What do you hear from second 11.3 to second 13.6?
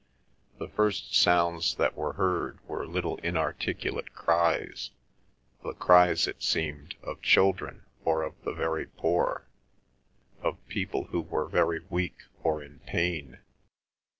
very weak or in pain.